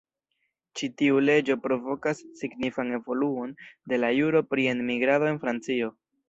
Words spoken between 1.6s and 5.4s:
provokas signifan evoluon de la juro pri enmigrado